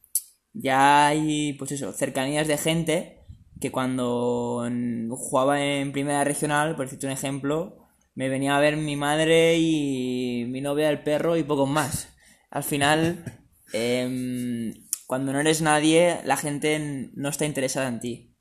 ya 0.52 1.06
hay, 1.09 1.54
pues 1.54 1.73
eso, 1.73 1.92
cercanías 1.92 2.49
de 2.49 2.59
gente 2.59 3.23
que 3.61 3.71
cuando 3.71 4.68
jugaba 5.11 5.64
en 5.64 5.92
primera 5.92 6.25
regional, 6.25 6.75
por 6.75 6.87
decirte 6.87 7.06
un 7.06 7.12
ejemplo, 7.12 7.87
me 8.14 8.28
venía 8.28 8.56
a 8.56 8.61
ver 8.61 8.76
mi 8.76 8.97
madre 8.97 9.56
y 9.59 10.44
mi 10.49 10.61
novia 10.61 10.90
el 10.90 11.02
perro 11.02 11.37
y 11.37 11.44
poco 11.44 11.66
más. 11.66 12.09
Al 12.50 12.64
final, 12.64 13.25
em, 13.73 14.75
cuando 15.06 15.32
no 15.32 15.40
eres 15.40 15.62
nadie, 15.62 16.18
la 16.25 16.37
gente 16.37 17.11
no 17.14 17.28
está 17.28 17.47
interesada 17.47 17.88
en 17.88 18.00
ti. 18.00 18.37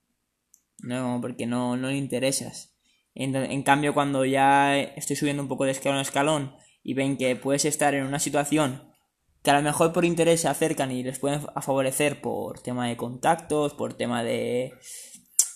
No, 0.80 1.20
porque 1.22 1.46
no, 1.46 1.78
no 1.78 1.90
le 1.90 1.98
interesas. 1.98 2.76
En, 3.14 3.36
en, 3.36 3.64
cambio, 3.64 3.94
cuando 3.94 4.26
ya 4.26 4.80
estoy 4.80 5.16
subiendo 5.16 5.44
un 5.44 5.50
poco 5.50 5.66
de 5.66 5.72
escalón 5.72 6.00
a 6.00 6.02
escalón 6.02 6.56
y 6.84 6.94
ven 6.94 7.18
que 7.18 7.36
puedes 7.36 7.66
estar 7.66 7.94
en 7.94 8.06
una 8.06 8.20
situación 8.20 8.92
que 9.44 9.52
a 9.52 9.56
lo 9.56 9.62
mejor 9.62 9.92
por 9.92 10.06
interés 10.06 10.42
se 10.42 10.48
acercan 10.48 10.92
y 10.92 11.04
les 11.04 11.20
pueden 11.20 11.42
favorecer 11.42 12.22
por 12.22 12.60
tema 12.60 12.88
de 12.88 12.98
contactos, 12.98 13.74
por 13.74 13.96
tema 13.96 14.24
de, 14.24 14.74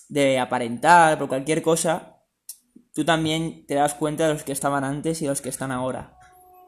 de 0.08 0.38
aparentar, 0.38 1.18
por 1.18 1.28
cualquier 1.28 1.62
cosa, 1.62 2.20
tú 2.94 3.04
también 3.04 3.64
te 3.66 3.74
das 3.74 3.94
cuenta 3.94 4.26
de 4.26 4.34
los 4.34 4.42
que 4.42 4.52
estaban 4.52 4.82
antes 4.82 5.22
y 5.22 5.26
los 5.26 5.40
que 5.40 5.50
están 5.50 5.70
ahora. 5.70 6.18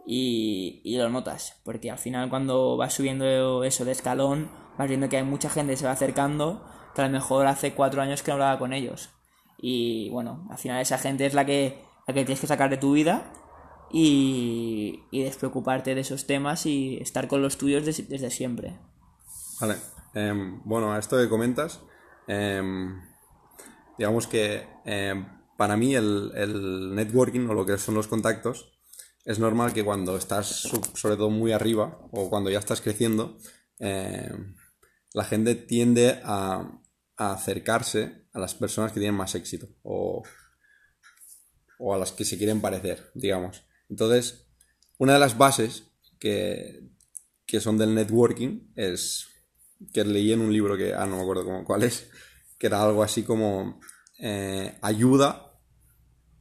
Y, 0.07 0.81
y 0.85 0.97
lo 0.97 1.11
notas, 1.11 1.61
porque 1.65 1.91
al 1.91 1.99
final 1.99 2.31
cuando 2.31 2.77
vas 2.77 2.95
subiendo 2.95 3.65
eso 3.65 3.85
de 3.85 3.93
escalón, 3.93 4.51
vas 4.79 4.89
viendo 4.89 5.09
que 5.09 5.19
hay 5.19 5.25
mucha 5.25 5.51
gente 5.51 5.73
que 5.73 5.77
se 5.77 5.87
va 5.87 5.93
acercando, 5.93 6.65
que 6.95 7.03
a 7.03 7.07
lo 7.07 7.11
mejor 7.11 7.47
hace 7.47 7.75
cuatro 7.75 8.01
años 8.01 8.23
que 8.23 8.31
no 8.31 8.35
hablaba 8.35 8.59
con 8.59 8.73
ellos. 8.73 9.11
Y 9.59 10.09
bueno, 10.11 10.47
al 10.51 10.57
final 10.57 10.81
esa 10.81 10.99
gente 10.99 11.27
es 11.27 11.35
la 11.35 11.45
que, 11.45 11.83
la 12.07 12.15
que 12.15 12.25
tienes 12.25 12.41
que 12.41 12.47
sacar 12.47 12.71
de 12.71 12.77
tu 12.77 12.93
vida 12.93 13.33
y, 13.93 15.03
despreocuparte 15.13 15.95
de 15.95 16.01
esos 16.01 16.27
temas 16.27 16.67
y 16.67 16.99
estar 16.99 17.29
con 17.29 17.43
los 17.43 17.59
tuyos 17.59 17.85
desde, 17.85 18.31
siempre. 18.31 18.79
Vale. 19.61 19.77
Em, 20.15 20.63
bueno, 20.65 20.93
a 20.93 20.99
esto 20.99 21.17
que 21.19 21.29
comentas, 21.29 21.81
em, 22.27 23.01
digamos 23.97 24.27
que 24.27 24.67
em, 24.85 25.27
para 25.57 25.77
mí 25.77 25.95
el, 25.95 26.95
networking 26.95 27.47
o 27.49 27.55
lo 27.55 27.67
que 27.67 27.79
son 27.79 27.95
los 27.95 28.09
contactos, 28.09 28.79
es 29.25 29.39
normal 29.39 29.73
que 29.73 29.85
cuando 29.85 30.17
estás 30.17 30.47
sobre 30.95 31.17
todo 31.17 31.29
muy 31.31 31.53
arriba 31.53 31.99
o 32.13 32.31
cuando 32.31 32.51
ya 32.51 32.59
estás 32.59 32.81
creciendo, 32.81 33.37
la 33.79 35.25
gente 35.25 35.55
tiende 35.55 36.21
a, 36.25 36.81
a, 37.17 37.33
acercarse 37.33 38.27
a 38.33 38.39
las 38.39 38.55
personas 38.55 38.93
que 38.93 39.01
tienen 39.01 39.17
más 39.17 39.35
éxito 39.35 39.69
o, 39.83 40.23
o 41.79 41.95
a 41.95 41.99
las 41.99 42.13
que 42.13 42.25
se 42.25 42.39
quieren 42.39 42.61
parecer, 42.61 43.11
digamos. 43.15 43.68
Entonces, 43.89 44.47
una 44.99 45.15
de 45.15 45.19
las 45.19 45.37
bases 45.39 45.85
que, 46.19 46.91
son 47.61 47.79
del 47.79 47.95
networking 47.95 48.73
es 48.77 49.27
que 49.93 50.05
leí 50.05 50.33
en 50.33 50.41
un 50.41 50.53
libro 50.53 50.77
que, 50.77 50.93
ah, 50.95 51.07
no 51.07 51.17
me 51.17 51.23
acuerdo 51.23 51.45
cómo, 51.45 51.65
cuál 51.65 51.85
es, 51.85 52.11
que 52.59 52.67
era 52.67 52.83
algo 52.83 53.03
así 53.03 53.23
como 53.23 53.81
eh, 54.19 54.77
ayuda, 54.83 55.61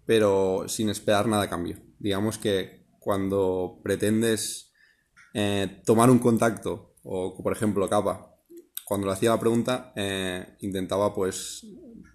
pero 0.06 0.66
sin 0.68 0.90
esperar 0.90 1.28
nada 1.28 1.44
a 1.44 1.50
cambio. 1.50 1.78
Digamos 2.00 2.38
que 2.38 2.88
cuando 3.00 3.80
pretendes 3.84 4.72
eh, 5.34 5.82
tomar 5.86 6.10
un 6.10 6.20
contacto, 6.20 6.96
o 7.04 7.42
por 7.42 7.54
ejemplo 7.54 7.88
Capa, 7.88 8.38
cuando 8.88 9.08
le 9.08 9.14
hacía 9.14 9.32
la 9.32 9.40
pregunta, 9.40 9.92
eh, 9.96 10.56
intentaba 10.62 11.14
pues, 11.14 11.66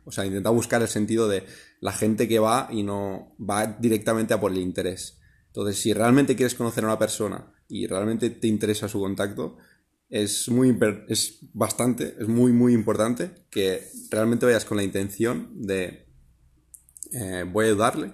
o 0.04 0.10
sea, 0.10 0.24
intentaba 0.24 0.54
buscar 0.54 0.80
el 0.80 0.88
sentido 0.88 1.28
de 1.28 1.44
la 1.80 1.92
gente 1.92 2.26
que 2.26 2.38
va 2.38 2.68
y 2.70 2.82
no 2.82 3.36
va 3.38 3.66
directamente 3.66 4.32
a 4.32 4.40
por 4.40 4.52
el 4.52 4.58
interés. 4.58 5.20
Entonces, 5.52 5.78
si 5.78 5.92
realmente 5.92 6.34
quieres 6.34 6.54
conocer 6.54 6.84
a 6.84 6.86
una 6.86 6.98
persona 6.98 7.52
y 7.68 7.86
realmente 7.86 8.30
te 8.30 8.48
interesa 8.48 8.88
su 8.88 9.00
contacto, 9.00 9.58
es 10.08 10.48
muy 10.48 10.78
es 11.08 11.40
bastante, 11.52 12.16
es 12.18 12.26
muy 12.26 12.52
muy 12.52 12.72
importante 12.72 13.30
que 13.50 13.86
realmente 14.10 14.46
vayas 14.46 14.64
con 14.64 14.78
la 14.78 14.82
intención 14.82 15.50
de 15.54 16.06
eh, 17.12 17.44
voy 17.50 17.66
a 17.66 17.68
ayudarle, 17.68 18.12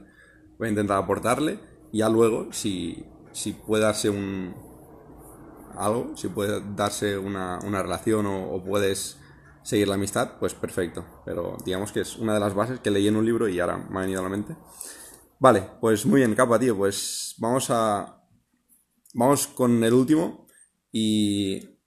voy 0.59 0.67
a 0.67 0.71
intentar 0.71 0.99
aportarle 0.99 1.61
y 1.93 1.99
ya 1.99 2.09
luego 2.09 2.53
si, 2.53 3.05
si 3.33 3.53
puede 3.53 3.85
darse 3.85 4.11
un 4.11 4.55
algo, 5.77 6.17
si 6.17 6.27
puede 6.27 6.61
darse 6.75 7.17
una, 7.17 7.61
relación 7.61 8.27
o, 8.27 8.51
o, 8.51 8.65
puedes 8.65 9.19
seguir 9.63 9.87
la 9.87 9.95
amistad, 9.95 10.39
pues 10.41 10.55
perfecto. 10.55 11.05
Pero 11.25 11.57
digamos 11.65 11.93
que 11.93 12.01
es 12.01 12.17
una 12.17 12.35
de 12.35 12.41
las 12.41 12.55
bases 12.55 12.81
que 12.81 12.91
leí 12.91 13.07
en 13.07 13.15
un 13.15 13.25
libro 13.25 13.49
y 13.49 13.61
ahora 13.61 13.77
me 13.77 13.99
ha 13.99 14.03
venido 14.03 14.21
a 14.21 14.25
la 14.25 14.29
mente. 14.29 14.57
Vale, 15.41 15.63
pues 15.81 16.05
muy 16.05 16.21
bien, 16.21 16.35
capa, 16.35 16.59
tío. 16.59 16.77
Pues 16.77 17.35
vamos 17.39 17.71
a. 17.71 18.25
Vamos 19.15 19.47
con 19.47 19.83
el 19.85 19.93
último. 19.93 20.47
Y. 20.91 21.79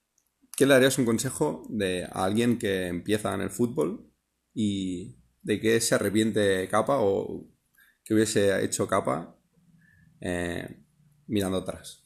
¿Qué 0.56 0.66
le 0.66 0.74
darías 0.74 0.98
un 0.98 1.06
consejo 1.06 1.66
de 1.70 2.04
a 2.04 2.24
alguien 2.24 2.58
que 2.58 2.86
empieza 2.86 3.34
en 3.34 3.40
el 3.40 3.50
fútbol 3.50 4.12
y 4.54 5.16
de 5.40 5.60
qué 5.60 5.80
se 5.80 5.94
arrepiente 5.94 6.68
capa 6.68 6.98
o 7.00 7.48
que 8.04 8.14
hubiese 8.14 8.62
hecho 8.62 8.86
capa 8.86 9.34
eh, 10.20 10.84
mirando 11.26 11.58
atrás? 11.58 12.04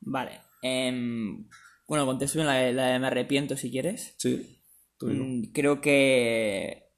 Vale. 0.00 0.40
Em, 0.60 1.48
bueno, 1.86 2.04
contesto 2.04 2.42
la, 2.42 2.54
de 2.54 2.98
me 2.98 3.06
arrepiento 3.06 3.56
si 3.56 3.70
quieres. 3.70 4.14
Sí. 4.18 4.60
Mm, 5.00 5.52
creo 5.52 5.80
que. 5.80 6.92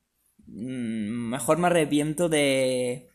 Mm, 0.46 1.30
mejor 1.30 1.58
me 1.58 1.66
arrepiento 1.66 2.28
de 2.28 3.09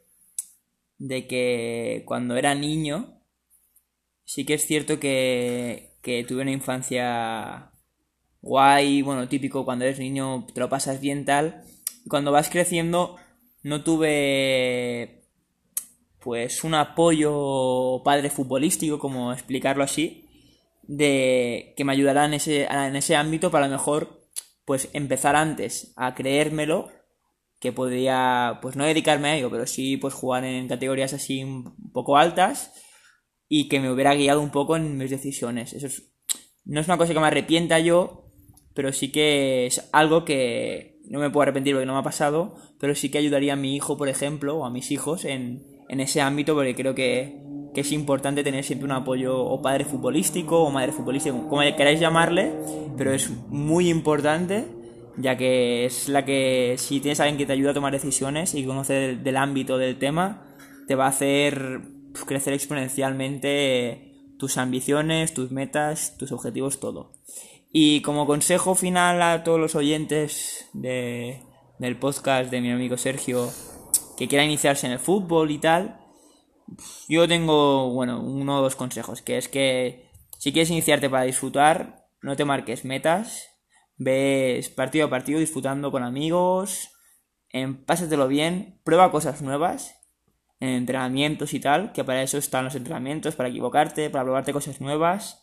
de 0.98 1.28
que 1.28 2.04
cuando 2.06 2.36
era 2.36 2.56
niño, 2.56 3.22
sí 4.24 4.46
que 4.46 4.56
es 4.56 4.66
cierto 4.66 5.00
que, 5.00 5.98
que 6.02 6.24
tuve 6.24 6.42
una 6.42 6.52
infancia 6.52 7.72
guay, 8.42 9.02
bueno, 9.02 9.28
típico 9.28 9.66
cuando 9.66 9.86
eres 9.86 10.00
niño 10.00 10.46
te 10.54 10.60
lo 10.60 10.70
pasas 10.70 11.02
bien 11.02 11.26
tal. 11.26 11.64
Cuando 12.08 12.32
vas 12.32 12.50
creciendo 12.50 13.18
no 13.64 13.84
tuve 13.84 15.24
pues 16.20 16.64
un 16.64 16.74
apoyo 16.74 18.02
padre 18.04 18.30
futbolístico, 18.30 19.00
como 19.00 19.32
explicarlo 19.34 19.84
así, 19.84 20.28
de 20.84 21.74
que 21.78 21.84
me 21.84 21.94
ayudara 21.94 22.26
en 22.26 22.36
ese, 22.36 22.66
en 22.66 22.96
ese 22.96 23.16
ámbito 23.16 23.52
para 23.52 23.68
lo 23.68 23.74
mejor 23.74 24.28
pues 24.66 24.90
empezar 24.94 25.36
antes 25.36 25.94
a 25.96 26.16
creérmelo 26.16 26.90
que 27.66 27.72
podría, 27.72 28.60
pues 28.62 28.76
no 28.76 28.86
dedicarme 28.86 29.30
a 29.30 29.38
ello, 29.38 29.50
pero 29.50 29.66
sí 29.66 29.98
pues 29.98 30.14
jugar 30.14 30.46
en 30.46 30.68
categorías 30.68 31.14
así 31.14 31.44
un 31.44 31.76
poco 31.92 32.16
altas 32.16 32.72
y 33.50 33.70
que 33.70 33.80
me 33.80 33.92
hubiera 33.92 34.14
guiado 34.14 34.40
un 34.40 34.52
poco 34.52 34.76
en 34.76 34.98
mis 34.98 35.10
decisiones. 35.10 35.74
Eso 35.74 36.04
no 36.64 36.80
es 36.80 36.88
una 36.88 37.00
cosa 37.00 37.16
que 37.16 37.20
me 37.20 37.26
arrepienta 37.26 37.80
yo, 37.80 38.30
pero 38.76 38.94
sí 38.94 39.12
que 39.12 39.66
es 39.66 39.90
algo 39.94 40.26
que 40.26 41.00
no 41.10 41.20
me 41.20 41.32
puedo 41.32 41.42
arrepentir 41.42 41.74
porque 41.74 41.88
no 41.88 41.94
me 41.94 42.00
ha 42.00 42.04
pasado, 42.04 42.56
pero 42.80 42.94
sí 42.94 43.10
que 43.10 43.18
ayudaría 43.18 43.54
a 43.54 43.56
mi 43.56 43.76
hijo, 43.76 43.98
por 43.98 44.10
ejemplo, 44.10 44.58
o 44.58 44.66
a 44.66 44.70
mis 44.70 44.92
hijos 44.92 45.26
en, 45.26 45.66
en 45.90 46.00
ese 46.02 46.22
ámbito 46.22 46.54
porque 46.54 46.76
creo 46.76 46.94
que, 46.94 47.42
que 47.74 47.82
es 47.82 47.92
importante 47.92 48.44
tener 48.44 48.64
siempre 48.64 48.86
un 48.86 48.92
apoyo 48.92 49.44
o 49.44 49.60
padre 49.60 49.86
futbolístico 49.86 50.62
o 50.62 50.70
madre 50.70 50.92
futbolística, 50.92 51.36
como 51.36 51.62
queráis 51.76 52.00
llamarle, 52.00 52.54
pero 52.96 53.12
es 53.12 53.32
muy 53.50 53.90
importante 53.90 54.85
ya 55.18 55.38
que 55.38 55.86
es 55.86 56.10
la 56.10 56.26
que 56.26 56.76
si 56.78 57.00
tienes 57.00 57.20
alguien 57.20 57.38
que 57.38 57.46
te 57.46 57.54
ayuda 57.54 57.72
a 57.72 57.74
tomar 57.74 57.94
decisiones 57.94 58.54
y 58.54 58.66
conoce 58.66 59.16
del, 59.16 59.38
ámbito 59.38 59.78
del 59.78 59.98
tema, 59.98 60.56
te 60.88 60.96
va 60.96 61.06
a 61.06 61.10
hacer 61.10 61.82
pues, 62.12 62.26
crecer 62.26 62.54
exponencialmente 62.54 64.14
tus 64.38 64.58
ambiciones, 64.58 65.34
tus 65.34 65.52
metas, 65.52 66.18
tus 66.18 66.32
objetivos, 66.32 66.80
todo. 66.80 67.14
Y 67.72 68.02
como 68.02 68.26
consejo 68.26 68.76
final 68.76 69.22
a 69.22 69.44
todos 69.44 69.60
los 69.60 69.76
oyentes 69.76 70.70
de, 70.74 71.42
del 71.80 71.98
podcast 71.98 72.52
de 72.52 72.62
mi 72.62 72.72
amigo 72.72 72.98
Sergio 72.98 73.50
que 74.18 74.28
quiera 74.28 74.46
iniciarse 74.46 74.88
en 74.88 74.94
el 74.94 75.00
fútbol 75.00 75.52
y 75.52 75.58
tal, 75.58 76.00
yo 77.08 77.28
tengo, 77.28 77.92
bueno, 77.92 78.22
uno 78.22 78.60
o 78.60 78.62
dos 78.62 78.76
consejos, 78.76 79.22
que 79.22 79.38
es 79.38 79.50
que 79.50 80.10
si 80.38 80.52
quieres 80.52 80.72
iniciarte 80.72 81.10
para 81.10 81.24
disfrutar, 81.24 82.08
no 82.22 82.36
te 82.36 82.46
marques 82.46 82.86
metas, 82.86 83.55
ves 83.98 84.70
partido 84.70 85.08
a 85.08 85.10
partido 85.10 85.40
disfrutando 85.40 85.92
con 85.92 86.04
amigos, 86.04 86.90
en, 87.50 87.86
pásatelo 87.86 88.28
bien, 88.28 88.82
prueba 88.84 89.12
cosas 89.12 89.42
nuevas, 89.42 89.96
en 90.60 90.70
entrenamientos 90.70 91.54
y 91.54 91.60
tal, 91.60 91.92
que 91.94 92.04
para 92.04 92.24
eso 92.24 92.38
están 92.38 92.66
los 92.66 92.76
entrenamientos, 92.76 93.36
para 93.36 93.50
equivocarte, 93.50 94.10
para 94.10 94.24
probarte 94.24 94.54
cosas 94.54 94.82
nuevas. 94.82 95.42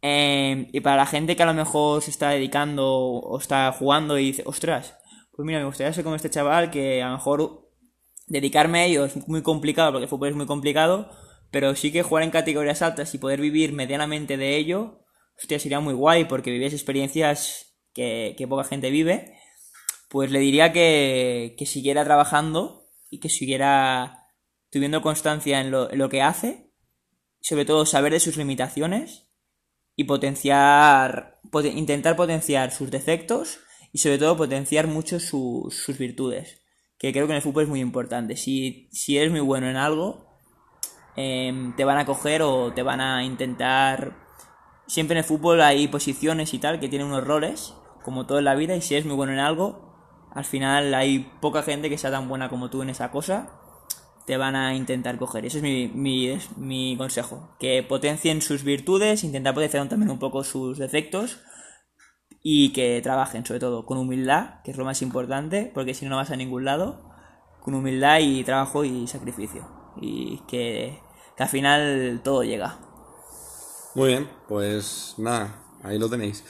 Em, 0.00 0.68
y 0.72 0.80
para 0.80 0.96
la 0.96 1.06
gente 1.06 1.34
que 1.34 1.42
a 1.42 1.46
lo 1.46 1.54
mejor 1.54 2.02
se 2.02 2.10
está 2.10 2.30
dedicando 2.30 2.86
o 2.86 3.38
está 3.38 3.72
jugando 3.72 4.18
y 4.18 4.26
dice, 4.26 4.42
ostras, 4.46 4.96
pues 5.32 5.46
mira, 5.46 5.58
me 5.58 5.66
gustaría 5.66 5.92
ser 5.92 6.04
como 6.04 6.16
este 6.16 6.30
chaval 6.30 6.70
que 6.70 7.02
a 7.02 7.08
lo 7.08 7.14
mejor 7.14 7.68
dedicarme 8.26 8.80
a 8.80 8.84
ello 8.84 9.04
es 9.04 9.28
muy 9.28 9.42
complicado 9.42 9.92
porque 9.92 10.04
el 10.04 10.08
fútbol 10.08 10.28
es 10.28 10.36
muy 10.36 10.46
complicado, 10.46 11.10
pero 11.50 11.74
sí 11.74 11.90
que 11.92 12.02
jugar 12.02 12.24
en 12.24 12.30
categorías 12.30 12.82
altas 12.82 13.14
y 13.14 13.18
poder 13.18 13.40
vivir 13.40 13.72
medianamente 13.72 14.36
de 14.36 14.56
ello, 14.56 15.04
hostia, 15.38 15.58
sería 15.58 15.80
muy 15.80 15.94
guay 15.94 16.24
porque 16.24 16.50
vives 16.50 16.72
experiencias 16.72 17.74
que, 17.94 18.34
poca 18.48 18.64
gente 18.64 18.90
vive, 18.90 19.38
pues 20.08 20.30
le 20.30 20.38
diría 20.38 20.72
que, 20.72 21.54
que 21.58 21.66
siguiera 21.66 22.04
trabajando 22.04 22.86
y 23.10 23.20
que 23.20 23.28
siguiera 23.28 24.24
tuviendo 24.70 25.02
constancia 25.02 25.60
en 25.60 25.70
lo, 25.70 25.90
en 25.90 25.98
lo 25.98 26.08
que 26.08 26.22
hace, 26.22 26.72
sobre 27.40 27.64
todo 27.64 27.86
saber 27.86 28.12
de 28.12 28.20
sus 28.20 28.36
limitaciones 28.36 29.28
y 29.96 30.04
potenciar, 30.04 31.40
poten- 31.50 31.76
intentar 31.76 32.16
potenciar 32.16 32.70
sus 32.70 32.90
defectos 32.90 33.60
y 33.92 33.98
sobre 33.98 34.18
todo 34.18 34.36
potenciar 34.36 34.86
mucho 34.86 35.18
sus, 35.18 35.74
sus 35.74 35.98
virtudes, 35.98 36.62
que 36.98 37.12
creo 37.12 37.26
que 37.26 37.32
en 37.32 37.36
el 37.36 37.42
fútbol 37.42 37.64
es 37.64 37.68
muy 37.68 37.80
importante. 37.80 38.36
Si, 38.36 38.88
si 38.92 39.16
eres 39.16 39.30
muy 39.30 39.40
bueno 39.40 39.68
en 39.68 39.76
algo, 39.76 40.26
em, 41.16 41.74
te 41.74 41.84
van 41.84 41.98
a 41.98 42.06
coger 42.06 42.42
o 42.42 42.72
te 42.72 42.82
van 42.82 43.00
a 43.00 43.24
intentar... 43.24 44.27
Siempre 44.88 45.14
en 45.14 45.18
el 45.18 45.24
fútbol 45.24 45.60
hay 45.60 45.86
posiciones 45.86 46.54
y 46.54 46.58
tal 46.58 46.80
que 46.80 46.88
tienen 46.88 47.08
unos 47.08 47.22
roles, 47.22 47.74
como 48.02 48.24
todo 48.24 48.38
en 48.38 48.46
la 48.46 48.54
vida, 48.54 48.74
y 48.74 48.80
si 48.80 48.94
eres 48.94 49.04
muy 49.04 49.16
bueno 49.16 49.34
en 49.34 49.38
algo, 49.38 50.28
al 50.32 50.46
final 50.46 50.94
hay 50.94 51.30
poca 51.40 51.62
gente 51.62 51.90
que 51.90 51.98
sea 51.98 52.10
tan 52.10 52.26
buena 52.26 52.48
como 52.48 52.70
tú 52.70 52.80
en 52.80 52.88
esa 52.88 53.10
cosa, 53.10 53.50
te 54.24 54.38
van 54.38 54.56
a 54.56 54.74
intentar 54.74 55.18
coger. 55.18 55.44
Ese 55.44 55.58
es 55.58 55.62
mi, 55.62 55.88
mi, 55.88 56.28
es 56.28 56.56
mi 56.56 56.96
consejo, 56.96 57.54
que 57.60 57.82
potencien 57.82 58.40
sus 58.40 58.64
virtudes, 58.64 59.24
intentar 59.24 59.52
potenciar 59.52 59.86
también 59.90 60.10
un 60.10 60.18
poco 60.18 60.42
sus 60.42 60.78
defectos 60.78 61.38
y 62.42 62.72
que 62.72 63.00
trabajen 63.02 63.44
sobre 63.44 63.60
todo 63.60 63.84
con 63.84 63.98
humildad, 63.98 64.62
que 64.64 64.70
es 64.70 64.78
lo 64.78 64.86
más 64.86 65.02
importante, 65.02 65.70
porque 65.74 65.92
si 65.92 66.06
no 66.06 66.12
no 66.12 66.16
vas 66.16 66.30
a 66.30 66.36
ningún 66.36 66.64
lado, 66.64 67.10
con 67.60 67.74
humildad 67.74 68.20
y 68.20 68.42
trabajo 68.42 68.84
y 68.84 69.06
sacrificio. 69.06 69.68
Y 70.00 70.38
que, 70.48 70.98
que 71.36 71.42
al 71.42 71.48
final 71.50 72.22
todo 72.24 72.42
llega. 72.42 72.87
Muy 73.94 74.08
bien, 74.08 74.30
pues 74.48 75.14
nada, 75.18 75.64
ahí 75.82 75.98
lo 75.98 76.08
tenéis. 76.08 76.44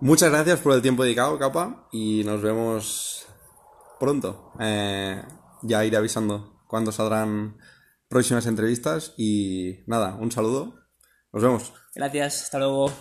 Muchas 0.00 0.30
gracias 0.30 0.60
por 0.60 0.74
el 0.74 0.82
tiempo 0.82 1.02
dedicado, 1.02 1.38
Capa, 1.38 1.88
y 1.90 2.22
nos 2.24 2.40
vemos 2.40 3.26
pronto. 3.98 4.52
Eh, 4.60 5.20
ya 5.62 5.84
iré 5.84 5.96
avisando 5.96 6.62
cuándo 6.68 6.92
saldrán 6.92 7.58
próximas 8.08 8.46
entrevistas 8.46 9.14
y 9.16 9.80
nada, 9.86 10.14
un 10.14 10.30
saludo. 10.30 10.74
Nos 11.32 11.42
vemos. 11.42 11.72
Gracias, 11.94 12.44
hasta 12.44 12.58
luego. 12.58 12.92